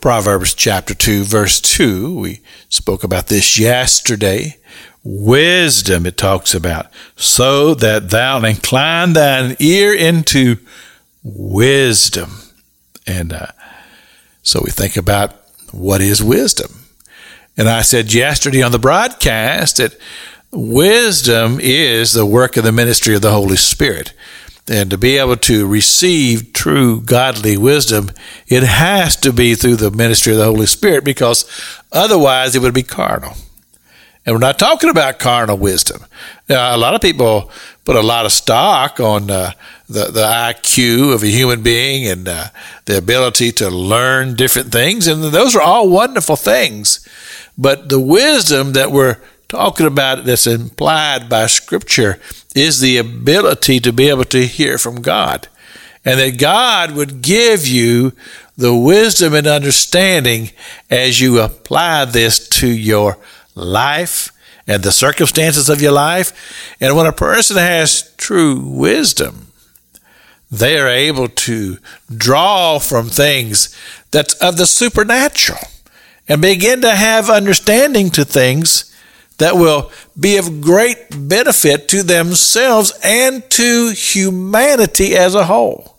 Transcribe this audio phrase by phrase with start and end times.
[0.00, 2.18] Proverbs chapter 2, verse 2.
[2.18, 4.56] We spoke about this yesterday.
[5.02, 10.56] Wisdom, it talks about, so that thou incline thine ear into
[11.22, 12.30] wisdom.
[13.06, 13.46] And uh,
[14.42, 15.34] so we think about
[15.72, 16.86] what is wisdom.
[17.56, 19.98] And I said yesterday on the broadcast that
[20.50, 24.14] wisdom is the work of the ministry of the Holy Spirit.
[24.68, 28.10] And to be able to receive true godly wisdom,
[28.46, 31.50] it has to be through the ministry of the Holy Spirit because
[31.92, 33.34] otherwise it would be carnal.
[34.24, 36.04] And we're not talking about carnal wisdom.
[36.48, 37.50] Now, a lot of people
[37.84, 39.52] put a lot of stock on uh,
[39.88, 42.48] the, the IQ of a human being and uh,
[42.84, 45.06] the ability to learn different things.
[45.06, 47.06] And those are all wonderful things.
[47.56, 49.16] But the wisdom that we're
[49.50, 52.20] talking about that's implied by Scripture
[52.54, 55.48] is the ability to be able to hear from God.
[56.04, 58.12] And that God would give you
[58.56, 60.50] the wisdom and understanding
[60.88, 63.18] as you apply this to your
[63.54, 64.32] life
[64.66, 66.72] and the circumstances of your life.
[66.80, 69.48] And when a person has true wisdom,
[70.50, 71.78] they are able to
[72.08, 73.76] draw from things
[74.10, 75.60] that's of the supernatural
[76.28, 78.89] and begin to have understanding to things
[79.40, 85.96] that will be of great benefit to themselves and to humanity as a whole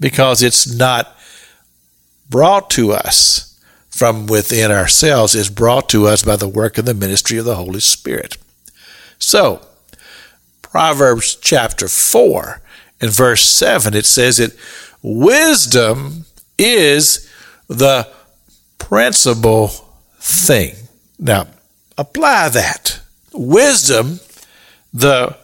[0.00, 1.16] because it's not
[2.28, 3.56] brought to us
[3.88, 7.54] from within ourselves, it's brought to us by the work of the ministry of the
[7.54, 8.36] Holy Spirit.
[9.18, 9.64] So,
[10.60, 12.60] Proverbs chapter 4
[13.00, 14.54] and verse 7, it says that
[15.02, 16.24] wisdom
[16.58, 17.32] is
[17.68, 18.08] the
[18.78, 19.68] principal
[20.18, 20.74] thing.
[21.18, 21.46] Now,
[21.98, 23.00] apply that.
[23.32, 24.20] Wisdom,
[24.92, 25.36] the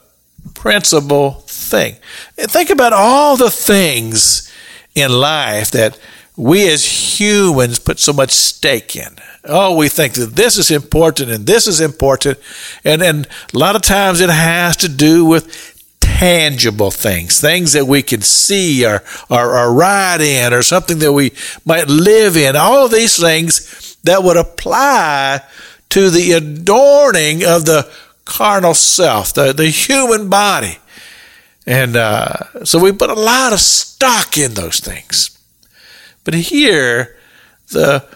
[0.54, 1.96] principal thing.
[2.38, 4.52] And think about all the things
[4.94, 5.98] in life that
[6.36, 9.16] we as humans put so much stake in.
[9.44, 12.38] Oh, we think that this is important and this is important.
[12.84, 17.86] And, and a lot of times it has to do with tangible things, things that
[17.86, 21.32] we can see or, or, or ride in or something that we
[21.64, 22.54] might live in.
[22.54, 25.42] All of these things that would apply
[25.90, 27.90] to the adorning of the
[28.24, 30.78] carnal self, the, the human body.
[31.66, 35.38] And uh, so we put a lot of stock in those things.
[36.24, 37.16] But here,
[37.68, 38.06] the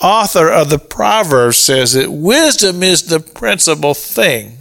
[0.00, 4.58] author of the Proverbs says that wisdom is the principal thing.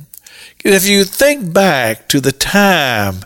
[0.63, 3.21] If you think back to the time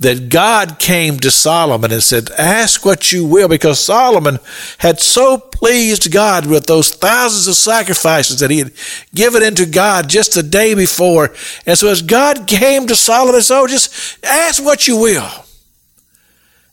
[0.00, 4.38] that God came to Solomon and said, Ask what you will, because Solomon
[4.78, 8.72] had so pleased God with those thousands of sacrifices that he had
[9.14, 11.32] given into God just the day before.
[11.64, 15.30] And so as God came to Solomon, so oh, just ask what you will.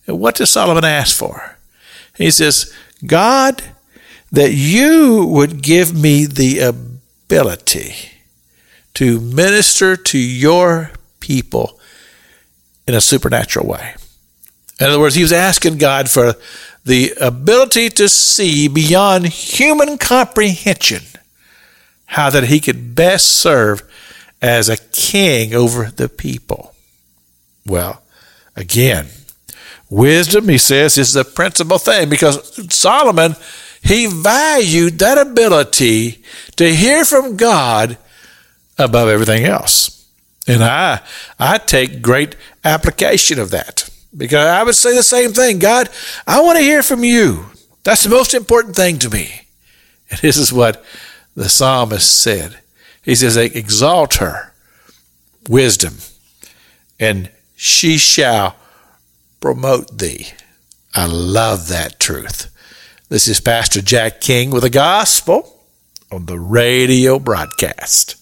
[0.08, 1.58] And what does Solomon ask for?
[2.18, 3.64] He says, God,
[4.32, 7.96] that you would give me the ability
[8.96, 11.80] to minister to your people
[12.88, 13.96] in a supernatural way.
[14.80, 16.34] In other words, he was asking God for
[16.84, 21.04] the ability to see beyond human comprehension
[22.08, 23.84] how that he could best serve
[24.42, 26.74] as a king over the people.
[27.66, 28.02] Well,
[28.56, 29.08] again,
[29.90, 33.36] wisdom, he says, is the principal thing because Solomon,
[33.84, 36.24] he valued that ability
[36.56, 37.98] to hear from God
[38.78, 40.01] above everything else.
[40.48, 41.02] And I,
[41.40, 45.60] I take great application of that because I would say the same thing.
[45.60, 45.90] God,
[46.26, 47.46] I want to hear from you.
[47.84, 49.42] That's the most important thing to me.
[50.10, 50.84] And this is what
[51.36, 52.60] the psalmist said.
[53.04, 54.54] He says, exalt her
[55.50, 55.96] wisdom
[57.00, 58.56] and she shall
[59.40, 60.28] promote thee.
[60.94, 62.50] I love that truth.
[63.10, 65.60] This is Pastor Jack King with the gospel
[66.12, 68.16] on the radio broadcast.